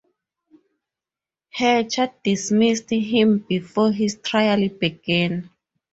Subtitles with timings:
[1.51, 5.51] Hatcher dismissed him before his trial began.